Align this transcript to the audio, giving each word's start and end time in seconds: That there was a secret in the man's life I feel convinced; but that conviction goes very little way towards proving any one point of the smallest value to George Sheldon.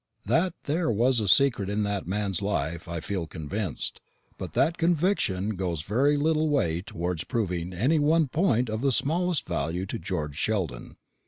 That 0.25 0.55
there 0.63 0.89
was 0.89 1.19
a 1.19 1.27
secret 1.27 1.69
in 1.69 1.83
the 1.83 2.01
man's 2.03 2.41
life 2.41 2.87
I 2.87 3.01
feel 3.01 3.27
convinced; 3.27 4.01
but 4.39 4.53
that 4.53 4.79
conviction 4.79 5.49
goes 5.49 5.83
very 5.83 6.17
little 6.17 6.49
way 6.49 6.81
towards 6.81 7.23
proving 7.23 7.71
any 7.71 7.99
one 7.99 8.27
point 8.27 8.67
of 8.67 8.81
the 8.81 8.91
smallest 8.91 9.47
value 9.47 9.85
to 9.85 9.99
George 9.99 10.35
Sheldon. 10.35 10.97